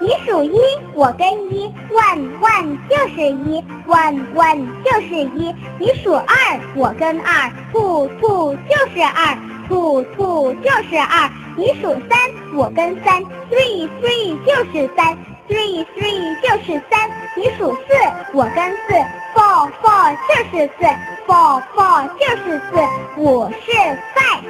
[0.00, 0.58] 你数一，
[0.94, 5.54] 我跟一，one one 就是一，one one 就是一。
[5.78, 9.36] 你数二，我跟二，two two 就是二
[9.68, 11.30] ，two two 就是二。
[11.54, 12.18] 你数三，
[12.54, 15.14] 我跟三，three three 就是三
[15.46, 17.10] ，three three 就是三。
[17.36, 17.92] 你数四，
[18.32, 18.94] 我跟四
[19.34, 20.86] ，four four 就是四
[21.26, 23.20] ，four four 就是四。
[23.20, 23.70] 五是
[24.16, 24.42] five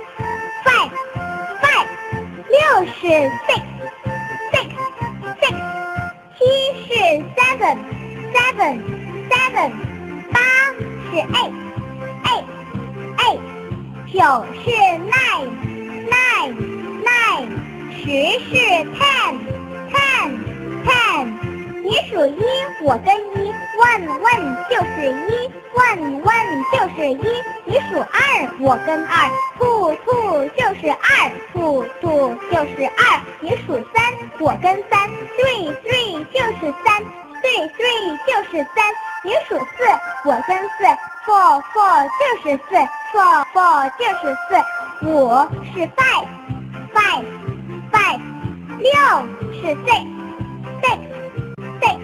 [0.64, 0.90] five
[1.60, 1.86] five，
[2.48, 3.00] 六是
[3.48, 3.62] six
[7.60, 7.76] seven
[8.32, 8.80] seven
[9.28, 9.70] seven，
[10.32, 10.40] 八
[11.10, 11.52] 是 eight
[12.24, 12.44] eight
[13.18, 13.40] eight，
[14.10, 14.16] 九
[14.62, 14.70] 是
[15.10, 15.50] nine
[16.08, 16.52] nine
[17.04, 17.44] nine，
[17.92, 18.00] 十
[18.48, 18.56] 是
[18.96, 19.36] ten
[19.92, 19.94] ten
[20.86, 21.28] ten。
[21.82, 22.40] 你数一，
[22.82, 25.30] 我跟一，one one 就是一
[25.74, 27.42] ，one one 就是一。
[27.66, 33.20] 你数二，我跟二，two two 就是二，two two 就是二。
[33.40, 34.02] 你数三，
[34.38, 37.04] 我跟三，three three 就是三
[37.40, 38.78] ，three three 就是三。
[39.22, 39.64] 你数四，
[40.24, 40.74] 我跟四
[41.26, 42.70] ，four four 就是四
[43.12, 44.50] ，four four 就是四。
[45.02, 45.06] 五
[45.72, 46.26] 是 five
[46.94, 47.24] five
[47.90, 48.20] five，
[48.78, 48.92] 六
[49.52, 51.98] 是 six，six，six。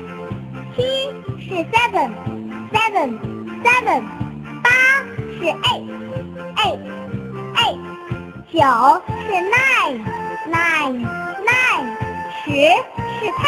[0.74, 0.76] 七
[1.40, 2.08] 是 seven
[2.72, 3.08] seven
[3.62, 4.00] seven，
[4.62, 4.68] 八
[5.38, 5.86] 是 eight
[6.56, 6.80] eight
[7.56, 7.80] eight，
[8.52, 8.54] 九
[9.26, 9.96] 是 nine
[10.50, 10.96] nine
[11.44, 11.86] nine，
[12.44, 12.46] 十
[13.20, 13.44] 是 ten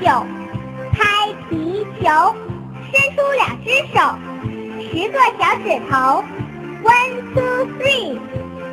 [0.00, 0.26] 九。
[0.92, 2.34] 拍皮球，
[2.90, 3.96] 伸出两只手，
[4.90, 6.24] 十个小指头。
[6.82, 8.18] One two three，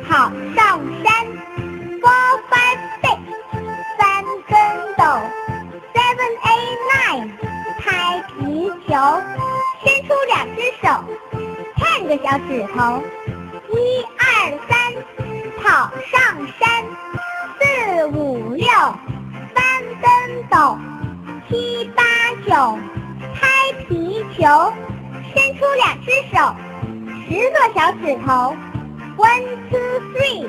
[0.06, 1.06] 跑上山。
[2.00, 3.18] Four five six，
[3.98, 4.54] 翻跟
[4.96, 5.02] 斗。
[5.94, 7.30] Seven eight nine，
[7.78, 7.82] 拍
[8.38, 8.92] 皮球，
[9.84, 10.84] 伸出两只手。
[11.76, 12.78] Ten 个小指头。
[13.70, 13.74] 一
[14.18, 14.26] 二
[14.68, 14.72] 三，
[15.62, 16.16] 跑上
[16.58, 16.62] 山。
[17.58, 18.66] 四五六，
[19.54, 19.58] 翻
[20.00, 20.08] 跟
[20.48, 20.78] 斗。
[21.48, 22.02] 七八
[22.46, 22.78] 九，
[23.34, 24.72] 拍皮球，
[25.34, 26.54] 伸出两只手，
[27.26, 28.54] 十个小指头。
[29.16, 29.80] One two
[30.12, 30.46] three，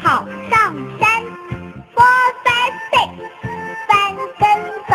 [0.00, 1.24] 跑上山。
[1.92, 3.10] Four five six，
[3.88, 4.46] 翻跟
[4.86, 4.94] 斗。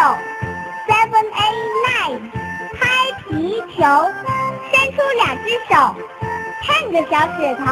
[0.88, 2.22] Seven eight nine，
[2.80, 2.82] 拍
[3.28, 3.84] 皮球，
[4.72, 5.74] 伸出两只手。
[6.64, 7.68] Ten 个小指头。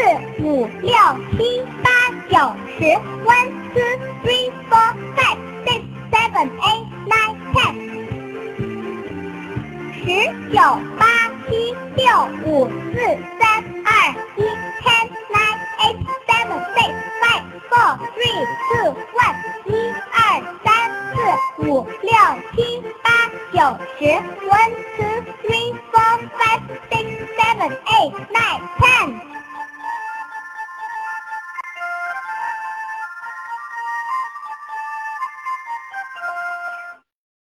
[0.00, 0.06] 四
[0.42, 0.90] 五六
[1.36, 1.90] 七八
[2.30, 2.32] 九
[2.78, 2.84] 十
[3.26, 3.84] ，one two
[4.22, 5.80] three four five six
[6.10, 7.60] seven eight nine ten，
[9.92, 10.00] 十
[10.50, 10.56] 九
[10.98, 11.04] 八
[11.46, 12.02] 七六
[12.46, 12.48] 五
[12.94, 12.96] 四
[13.38, 13.88] 三二
[14.36, 14.40] 一
[14.80, 14.88] ，ten
[15.28, 16.88] nine eight seven six
[17.20, 18.40] five four three
[18.70, 19.68] two one，一
[20.14, 20.18] 二
[20.64, 20.66] 三
[21.12, 21.12] 四
[21.66, 22.10] 五六
[22.56, 22.56] 七
[23.02, 23.06] 八
[23.52, 23.56] 九
[23.98, 24.00] 十
[24.48, 25.04] ，one two
[25.42, 27.04] three four five six
[27.36, 29.39] seven eight nine ten。